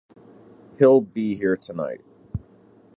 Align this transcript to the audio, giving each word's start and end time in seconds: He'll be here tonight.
He'll 0.79 1.01
be 1.01 1.35
here 1.35 1.55
tonight. 1.55 2.01